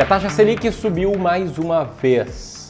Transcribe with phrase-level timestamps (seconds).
[0.00, 2.60] A taxa Selic subiu mais uma vez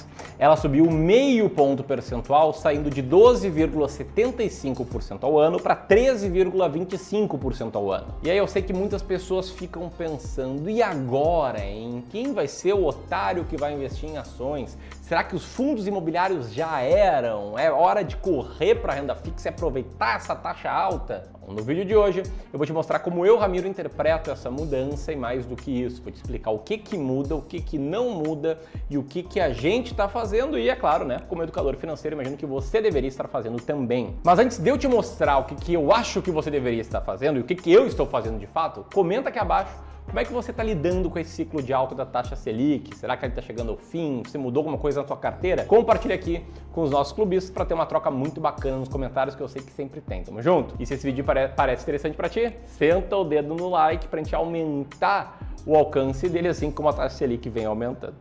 [0.40, 8.14] ela subiu meio ponto percentual, saindo de 12,75% ao ano para 13,25% ao ano.
[8.22, 12.72] E aí eu sei que muitas pessoas ficam pensando, e agora, em quem vai ser
[12.72, 14.78] o otário que vai investir em ações?
[15.02, 17.58] Será que os fundos imobiliários já eram?
[17.58, 21.28] É hora de correr para a renda fixa e aproveitar essa taxa alta?
[21.48, 22.22] No vídeo de hoje
[22.52, 26.02] eu vou te mostrar como eu, Ramiro, interpreto essa mudança e mais do que isso,
[26.02, 28.58] vou te explicar o que que muda, o que que não muda
[28.88, 32.14] e o que que a gente está fazendo e, é claro, né, como educador financeiro,
[32.14, 34.16] imagino que você deveria estar fazendo também.
[34.22, 37.00] Mas antes de eu te mostrar o que que eu acho que você deveria estar
[37.00, 39.72] fazendo e o que que eu estou fazendo de fato, comenta aqui abaixo
[40.10, 42.96] como é que você está lidando com esse ciclo de alta da taxa Selic?
[42.96, 44.24] Será que ele está chegando ao fim?
[44.26, 45.64] Você mudou alguma coisa na sua carteira?
[45.64, 49.40] Compartilhe aqui com os nossos clubistas para ter uma troca muito bacana nos comentários que
[49.40, 50.24] eu sei que sempre tem.
[50.24, 50.74] Tamo junto?
[50.80, 54.24] E se esse vídeo parece interessante para ti, senta o dedo no like para a
[54.24, 58.16] gente aumentar o alcance dele assim como a taxa Selic vem aumentando.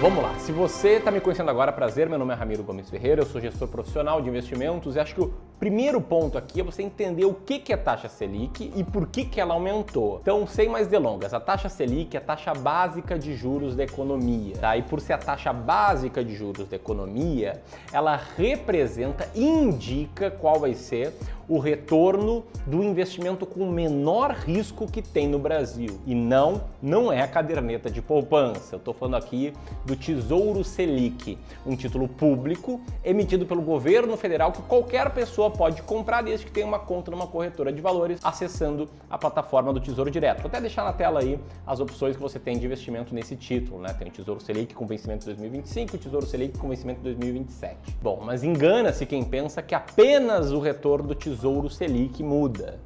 [0.00, 3.20] Vamos lá, se você está me conhecendo agora, prazer, meu nome é Ramiro Gomes Ferreira,
[3.20, 6.82] eu sou gestor profissional de investimentos e acho que o primeiro ponto aqui é você
[6.82, 10.18] entender o que é taxa Selic e por que, ela aumentou.
[10.22, 14.56] Então, sem mais delongas, a taxa Selic é a taxa básica de juros da economia,
[14.56, 14.74] tá?
[14.76, 20.58] E por ser a taxa básica de juros da economia, ela representa e indica qual
[20.58, 21.12] vai ser
[21.50, 26.00] o retorno do investimento com menor risco que tem no Brasil.
[26.06, 28.76] E não, não é a caderneta de poupança.
[28.76, 29.52] Eu estou falando aqui
[29.84, 36.22] do Tesouro Selic, um título público emitido pelo governo federal que qualquer pessoa pode comprar
[36.22, 40.42] desde que tenha uma conta numa corretora de valores acessando a plataforma do Tesouro Direto.
[40.42, 43.80] Vou até deixar na tela aí as opções que você tem de investimento nesse título,
[43.80, 43.92] né?
[43.92, 47.96] Tem o Tesouro Selic com vencimento 2025 e o Tesouro Selic com vencimento 2027.
[48.02, 52.78] Bom, mas engana-se quem pensa que apenas o retorno do Tesouro Selic muda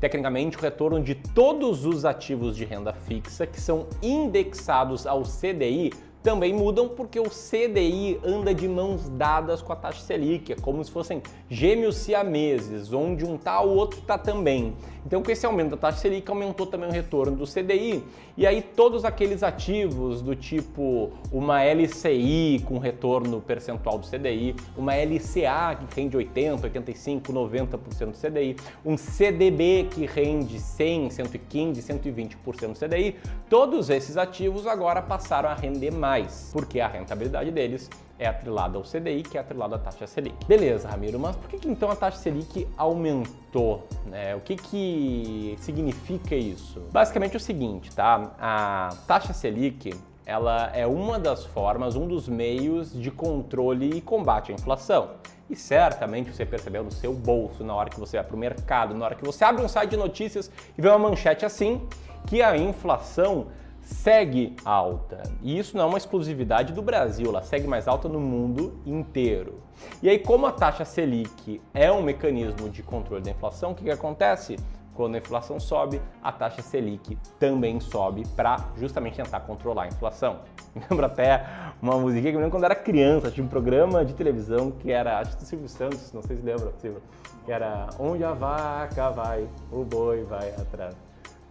[0.00, 5.92] tecnicamente o retorno de todos os ativos de renda fixa que são indexados ao CDI
[6.22, 10.84] também mudam porque o CDI anda de mãos dadas com a taxa Selic, é como
[10.84, 14.74] se fossem gêmeos siameses, onde um tá, o outro tá também.
[15.06, 18.04] Então, com esse aumento da taxa Selic, aumentou também o retorno do CDI,
[18.36, 24.92] e aí todos aqueles ativos do tipo uma LCI com retorno percentual do CDI, uma
[24.94, 27.78] LCA que rende 80, 85, 90%
[28.10, 33.16] do CDI, um CDB que rende 100, 115, 120% do CDI,
[33.48, 37.88] todos esses ativos agora passaram a render mais mais, porque a rentabilidade deles
[38.18, 40.44] é atrelada ao CDI, que é atrelada à taxa Selic.
[40.44, 43.86] Beleza, Ramiro, mas por que, que então a taxa Selic aumentou?
[44.06, 44.34] Né?
[44.34, 46.80] O que, que significa isso?
[46.90, 48.32] Basicamente é o seguinte, tá?
[48.40, 49.94] A taxa Selic
[50.26, 55.10] ela é uma das formas, um dos meios de controle e combate à inflação.
[55.48, 58.94] E certamente você percebeu no seu bolso, na hora que você vai para o mercado,
[58.96, 61.80] na hora que você abre um site de notícias e vê uma manchete assim,
[62.26, 63.46] que a inflação
[63.82, 65.22] segue alta.
[65.42, 69.62] E isso não é uma exclusividade do Brasil, ela segue mais alta no mundo inteiro.
[70.02, 73.84] E aí, como a taxa Selic é um mecanismo de controle da inflação, o que,
[73.84, 74.56] que acontece?
[74.94, 80.40] Quando a inflação sobe, a taxa Selic também sobe para justamente tentar controlar a inflação.
[80.90, 81.46] Lembro até
[81.80, 85.18] uma musiquinha que eu lembro quando era criança, tinha um programa de televisão que era,
[85.18, 87.02] acho que do Silvio Santos, não sei se lembra, Silvio,
[87.44, 90.94] que era Onde a vaca vai, o boi vai atrás.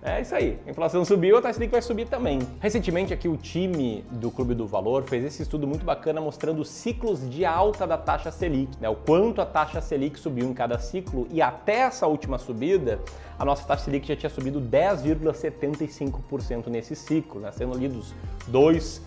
[0.01, 0.57] É isso aí.
[0.65, 2.39] A inflação subiu, a taxa Selic vai subir também.
[2.61, 6.69] Recentemente aqui o time do Clube do Valor fez esse estudo muito bacana mostrando os
[6.69, 8.87] ciclos de alta da taxa Selic, né?
[8.87, 13.01] O quanto a taxa Selic subiu em cada ciclo e até essa última subida,
[13.37, 17.51] a nossa taxa Selic já tinha subido 10,75% nesse ciclo, né?
[17.51, 18.15] Sendo ali dos
[18.49, 19.01] 2%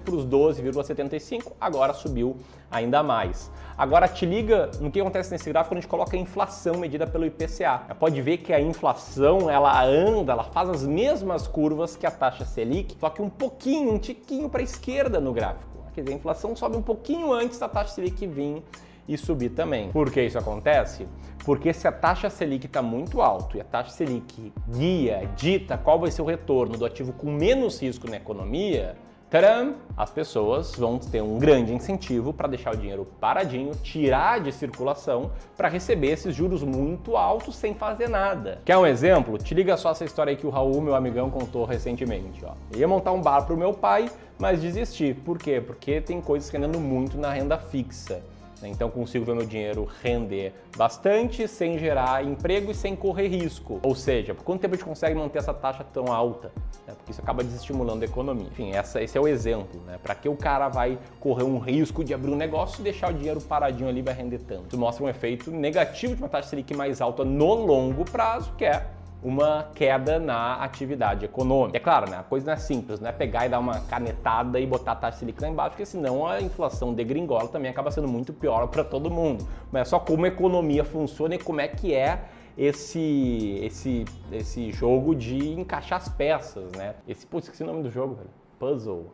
[0.00, 2.36] para os 12,75%, agora subiu
[2.70, 3.50] ainda mais.
[3.76, 7.06] Agora te liga no que acontece nesse gráfico quando a gente coloca a inflação medida
[7.06, 7.94] pelo IPCA.
[7.98, 12.44] Pode ver que a inflação ela anda, ela faz as mesmas curvas que a taxa
[12.44, 15.70] Selic, só que um pouquinho, um tiquinho para a esquerda no gráfico.
[15.94, 18.62] Quer dizer, a inflação sobe um pouquinho antes da taxa Selic vir
[19.08, 19.90] e subir também.
[19.90, 21.06] Por que isso acontece?
[21.44, 25.98] Porque se a taxa Selic está muito alto e a taxa Selic guia, dita qual
[25.98, 28.96] vai ser o retorno do ativo com menos risco na economia,
[29.32, 29.76] Tcharam!
[29.96, 35.30] As pessoas vão ter um grande incentivo para deixar o dinheiro paradinho, tirar de circulação
[35.56, 38.60] para receber esses juros muito altos sem fazer nada.
[38.62, 39.38] Quer um exemplo?
[39.38, 42.44] Te liga só essa história aí que o Raul, meu amigão, contou recentemente.
[42.44, 42.52] Ó.
[42.74, 45.14] Eu ia montar um bar para o meu pai, mas desisti.
[45.14, 45.62] Por quê?
[45.66, 48.22] Porque tem coisas que andando muito na renda fixa.
[48.60, 48.68] Né?
[48.68, 53.80] Então consigo ver meu dinheiro render bastante sem gerar emprego e sem correr risco.
[53.82, 56.52] Ou seja, por quanto tempo a gente consegue manter essa taxa tão alta?
[56.86, 56.94] Né?
[56.96, 58.46] Porque isso acaba desestimulando a economia.
[58.46, 59.80] Enfim, essa, esse é o exemplo.
[59.86, 59.98] Né?
[60.02, 63.14] Para que o cara vai correr um risco de abrir um negócio e deixar o
[63.14, 64.68] dinheiro paradinho ali vai render tanto?
[64.68, 68.64] Isso mostra um efeito negativo de uma taxa Selic mais alta no longo prazo, que
[68.64, 68.86] é
[69.22, 71.76] uma queda na atividade econômica.
[71.76, 74.58] É claro, né, a coisa não é simples, não é pegar e dar uma canetada
[74.58, 78.08] e botar a taxa Selic lá embaixo, porque senão a inflação degringola também acaba sendo
[78.08, 79.46] muito pior para todo mundo.
[79.70, 82.20] Mas é só como a economia funciona e como é que é
[82.56, 86.94] esse esse esse jogo de encaixar as peças, né?
[87.06, 88.30] Esse, putz, esqueci o nome do jogo, velho.
[88.58, 89.12] Puzzle.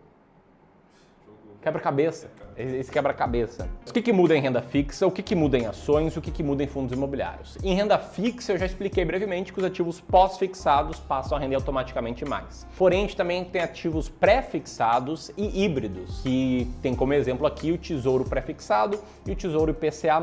[1.60, 2.30] Quebra-cabeça.
[2.56, 3.68] Esse quebra-cabeça.
[3.88, 6.30] O que, que muda em renda fixa, o que, que muda em ações, o que,
[6.30, 7.58] que muda em fundos imobiliários?
[7.62, 12.24] Em renda fixa, eu já expliquei brevemente que os ativos pós-fixados passam a render automaticamente
[12.24, 12.66] mais.
[12.76, 17.78] Porém, a gente também tem ativos pré-fixados e híbridos, que tem como exemplo aqui o
[17.78, 20.20] tesouro pré-fixado e o tesouro IPCA+.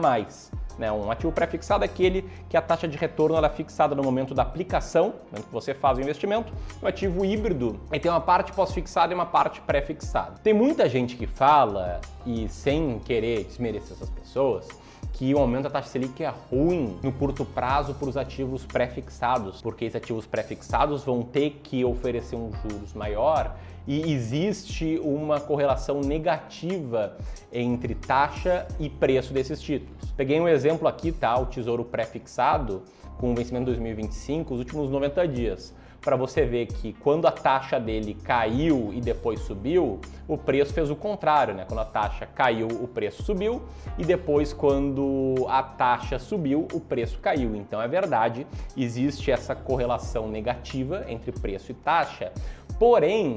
[0.77, 0.91] Né?
[0.91, 4.41] Um ativo pré-fixado é aquele que a taxa de retorno é fixada no momento da
[4.41, 6.53] aplicação, no que você faz o investimento.
[6.81, 10.39] O ativo híbrido tem uma parte pós-fixada e uma parte pré-fixada.
[10.43, 14.67] Tem muita gente que fala, e sem querer desmerecer essas pessoas,
[15.15, 19.61] que o aumento da taxa Selic é ruim no curto prazo para os ativos pré-fixados,
[19.61, 23.55] porque esses ativos pré-fixados vão ter que oferecer um juros maior
[23.87, 27.15] e existe uma correlação negativa
[27.49, 30.11] entre taxa e preço desses títulos.
[30.17, 31.37] Peguei um exemplo aqui, tá?
[31.39, 32.83] O Tesouro pré-fixado
[33.17, 35.73] com vencimento em 2025, os últimos 90 dias
[36.05, 40.91] para você ver que quando a taxa dele caiu e depois subiu, o preço fez
[40.91, 41.65] o contrário, né?
[41.67, 43.63] Quando a taxa caiu, o preço subiu
[43.97, 47.55] e depois quando a taxa subiu, o preço caiu.
[47.55, 48.45] Então é verdade,
[48.77, 52.31] existe essa correlação negativa entre preço e taxa.
[52.77, 53.35] Porém,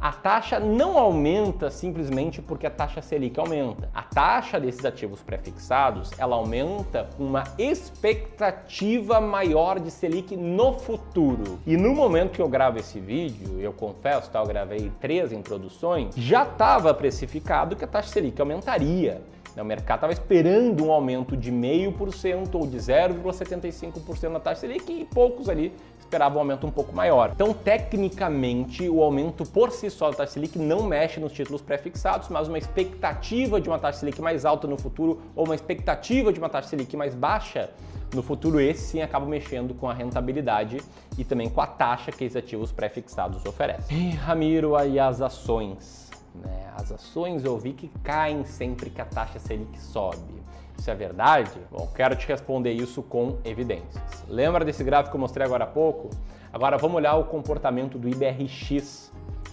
[0.00, 3.88] a taxa não aumenta simplesmente porque a taxa Selic aumenta.
[3.94, 11.58] A taxa desses ativos prefixados, ela aumenta uma expectativa maior de Selic no futuro.
[11.66, 16.14] E no momento que eu gravo esse vídeo, eu confesso, tá, eu gravei três introduções,
[16.16, 19.22] já estava precificado que a taxa Selic aumentaria.
[19.54, 24.92] Né, o mercado estava esperando um aumento de 0,5% ou de 0,75% na taxa Selic
[24.92, 27.32] e poucos ali esperava um aumento um pouco maior.
[27.34, 32.28] Então, tecnicamente, o aumento por si só da taxa Selic não mexe nos títulos pré-fixados,
[32.28, 36.38] mas uma expectativa de uma taxa Selic mais alta no futuro ou uma expectativa de
[36.38, 37.70] uma taxa Selic mais baixa
[38.14, 40.80] no futuro, esse sim acaba mexendo com a rentabilidade
[41.18, 43.96] e também com a taxa que esses ativos pré-fixados oferecem.
[43.96, 46.10] E, Ramiro, aí as ações.
[46.34, 46.64] Né?
[46.84, 50.34] As ações eu vi que caem sempre que a taxa Selic sobe.
[50.78, 51.58] Isso é verdade?
[51.72, 54.22] Bom, quero te responder isso com evidências.
[54.28, 56.10] Lembra desse gráfico que eu mostrei agora há pouco?
[56.52, 59.10] Agora vamos olhar o comportamento do IBRX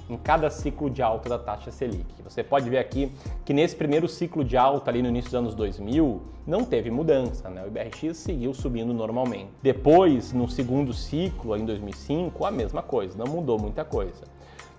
[0.10, 2.22] em cada ciclo de alta da taxa Selic.
[2.22, 3.10] Você pode ver aqui
[3.46, 7.50] que nesse primeiro ciclo de alta ali no início dos anos 2000 não teve mudança,
[7.50, 7.64] né?
[7.64, 9.52] O IBRX seguiu subindo normalmente.
[9.64, 14.26] Depois, no segundo ciclo, em 2005, a mesma coisa, não mudou muita coisa.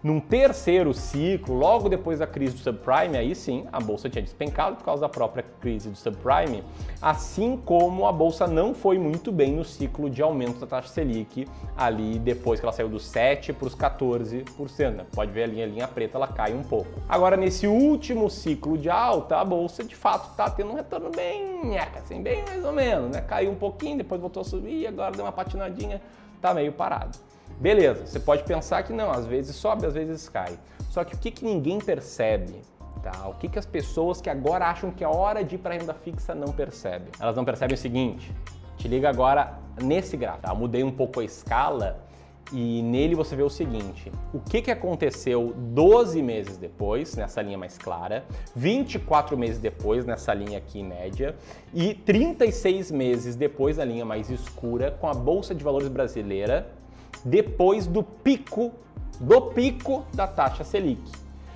[0.02, 4.74] Num terceiro ciclo, logo depois da crise do subprime, aí sim, a bolsa tinha despencado
[4.74, 6.64] por causa da própria crise do subprime,
[7.00, 11.46] assim como a bolsa não foi muito bem no ciclo de aumento da taxa Selic,
[11.76, 14.90] ali depois que ela saiu dos 7 para os 14%.
[14.90, 15.06] Né?
[15.14, 16.90] Pode ver a linha, a linha preta, ela cai um pouco.
[17.08, 21.78] Agora, nesse último ciclo de alta, a bolsa de fato está tendo um retorno bem,
[21.96, 23.20] assim, bem mais ou menos, né?
[23.20, 26.02] Caiu um pouquinho, depois voltou a subir, agora deu uma patinadinha,
[26.40, 27.16] tá meio parado.
[27.62, 30.58] Beleza, você pode pensar que não, às vezes sobe, às vezes cai.
[30.90, 32.60] Só que o que, que ninguém percebe?
[33.00, 33.28] Tá?
[33.28, 35.94] O que, que as pessoas que agora acham que é hora de ir para renda
[35.94, 37.12] fixa não percebem?
[37.20, 38.34] Elas não percebem o seguinte,
[38.76, 40.48] te liga agora nesse gráfico.
[40.48, 40.52] Tá?
[40.52, 42.04] Mudei um pouco a escala
[42.52, 47.56] e nele você vê o seguinte: o que, que aconteceu 12 meses depois, nessa linha
[47.56, 48.24] mais clara,
[48.56, 51.36] 24 meses depois, nessa linha aqui média,
[51.72, 56.81] e 36 meses depois, na linha mais escura, com a Bolsa de Valores brasileira
[57.24, 58.72] depois do pico,
[59.20, 61.02] do pico da taxa Selic.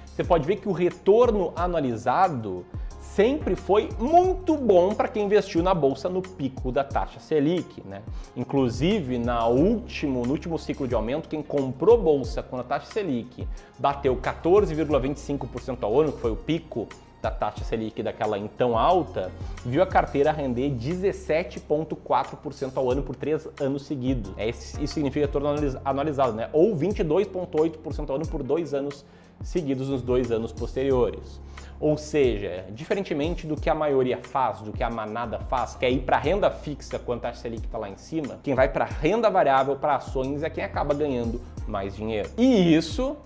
[0.06, 2.64] Você pode ver que o retorno anualizado
[3.00, 8.02] sempre foi muito bom para quem investiu na bolsa no pico da taxa Selic, né?
[8.36, 13.48] Inclusive, na último, no último ciclo de aumento, quem comprou bolsa quando a taxa Selic
[13.78, 16.86] bateu 14,25% ao ano, que foi o pico
[17.26, 19.30] da taxa Selic daquela então alta,
[19.64, 24.32] viu a carteira render 17,4% ao ano por três anos seguidos.
[24.36, 25.48] É, isso significa retorno
[25.84, 26.48] anualizado, né?
[26.52, 29.04] Ou 22,8% ao ano por dois anos
[29.42, 31.40] seguidos nos dois anos posteriores.
[31.80, 35.90] Ou seja, diferentemente do que a maioria faz, do que a manada faz, que é
[35.90, 38.84] ir para renda fixa quando a taxa Selic está lá em cima, quem vai para
[38.84, 42.30] renda variável, para ações, é quem acaba ganhando mais dinheiro.
[42.38, 43.16] E isso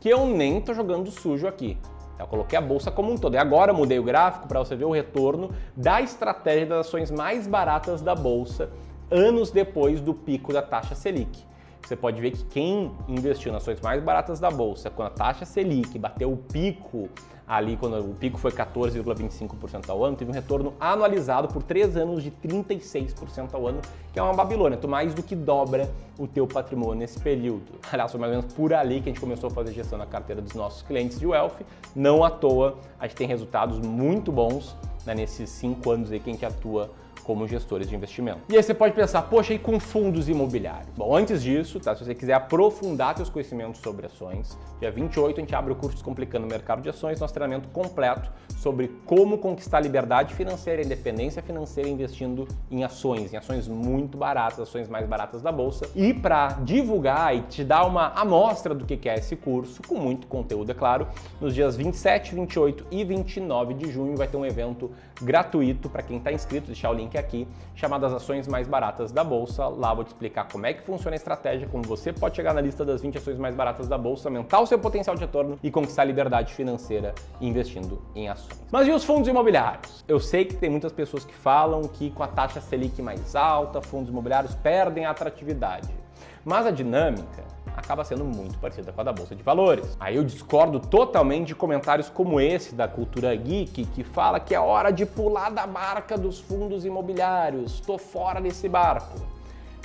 [0.00, 1.78] que eu nem estou jogando sujo aqui.
[2.22, 3.34] Eu coloquei a bolsa como um todo.
[3.34, 7.46] E agora mudei o gráfico para você ver o retorno da estratégia das ações mais
[7.46, 8.70] baratas da bolsa
[9.10, 11.44] anos depois do pico da taxa Selic.
[11.92, 15.44] Você pode ver que quem investiu nas ações mais baratas da bolsa, quando a taxa
[15.44, 17.06] Selic bateu o pico
[17.46, 22.22] ali quando o pico foi 14,25% ao ano, teve um retorno anualizado por três anos
[22.22, 26.46] de 36% ao ano, que é uma Babilônia, tu mais do que dobra o teu
[26.46, 27.72] patrimônio nesse período.
[27.92, 30.06] Aliás, foi mais ou menos por ali que a gente começou a fazer gestão na
[30.06, 31.58] carteira dos nossos clientes de Wealth,
[31.94, 36.30] não à toa, a gente tem resultados muito bons né, nesses cinco anos aí que
[36.30, 36.90] a gente atua
[37.22, 38.40] como gestores de investimento.
[38.48, 40.88] E aí você pode pensar, poxa, e com fundos imobiliários?
[40.96, 45.40] Bom, antes disso, tá, se você quiser aprofundar seus conhecimentos sobre ações, dia 28 a
[45.40, 49.80] gente abre o curso Descomplicando o Mercado de Ações, nosso treinamento completo sobre como conquistar
[49.80, 55.50] liberdade financeira, independência financeira investindo em ações, em ações muito baratas, ações mais baratas da
[55.50, 55.88] bolsa.
[55.94, 60.26] E para divulgar e te dar uma amostra do que é esse curso, com muito
[60.26, 61.08] conteúdo, é claro,
[61.40, 64.90] nos dias 27, 28 e 29 de junho vai ter um evento
[65.20, 69.12] gratuito para quem está inscrito, deixar o link link aqui, chamado as ações mais baratas
[69.12, 69.66] da bolsa.
[69.66, 72.60] Lá vou te explicar como é que funciona a estratégia, como você pode chegar na
[72.60, 75.70] lista das 20 ações mais baratas da bolsa, aumentar o seu potencial de retorno e
[75.70, 78.62] conquistar liberdade financeira investindo em ações.
[78.70, 80.04] Mas e os fundos imobiliários?
[80.06, 83.80] Eu sei que tem muitas pessoas que falam que com a taxa Selic mais alta,
[83.80, 86.01] fundos imobiliários perdem a atratividade.
[86.44, 87.44] Mas a dinâmica
[87.76, 89.96] acaba sendo muito parecida com a da Bolsa de Valores.
[89.98, 94.60] Aí eu discordo totalmente de comentários como esse da cultura geek, que fala que é
[94.60, 99.20] hora de pular da barca dos fundos imobiliários, estou fora desse barco.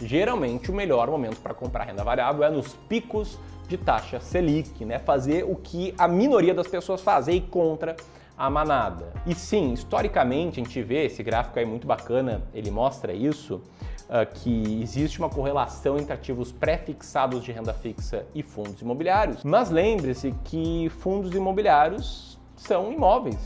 [0.02, 5.00] Geralmente o melhor momento para comprar renda variável é nos picos de taxa Selic, né?
[5.00, 7.96] Fazer o que a minoria das pessoas faz, e contra
[8.38, 9.12] a manada.
[9.26, 13.62] E sim, historicamente a gente vê esse gráfico aí muito bacana, ele mostra isso,
[14.36, 19.44] que existe uma correlação entre ativos pré-fixados de renda fixa e fundos imobiliários.
[19.44, 23.38] Mas lembre-se que fundos imobiliários são imóveis.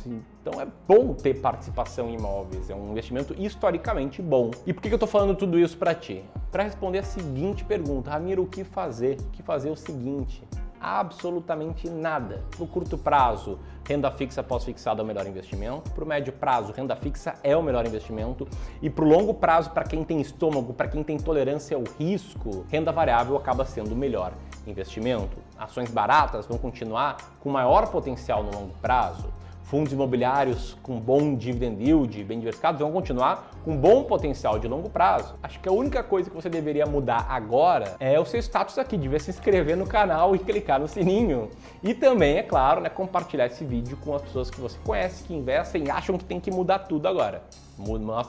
[0.42, 4.50] Então é bom ter participação em imóveis, é um investimento historicamente bom.
[4.66, 6.24] E por que eu estou falando tudo isso para ti?
[6.52, 9.18] Para responder a seguinte pergunta, Ramiro, o que fazer?
[9.20, 10.44] O que fazer é o seguinte:
[10.82, 12.44] absolutamente nada.
[12.58, 15.92] No curto prazo, renda fixa pós-fixada é o melhor investimento.
[15.92, 18.48] Para o médio prazo, renda fixa é o melhor investimento.
[18.82, 22.66] E para o longo prazo, para quem tem estômago, para quem tem tolerância ao risco,
[22.70, 24.34] renda variável acaba sendo o melhor
[24.66, 25.38] investimento.
[25.58, 29.41] Ações baratas vão continuar com maior potencial no longo prazo
[29.72, 34.90] fundos imobiliários com bom dividend yield, bem diversificados, vão continuar com bom potencial de longo
[34.90, 35.34] prazo.
[35.42, 38.98] Acho que a única coisa que você deveria mudar agora é o seu status aqui,
[38.98, 41.50] devia se inscrever no canal e clicar no sininho.
[41.82, 45.34] E também, é claro, né, compartilhar esse vídeo com as pessoas que você conhece, que
[45.34, 47.42] investem e acham que tem que mudar tudo agora.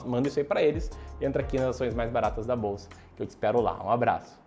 [0.05, 0.89] Manda isso aí para eles
[1.21, 3.83] entra aqui nas ações mais baratas da bolsa, que eu te espero lá.
[3.83, 4.41] Um abraço.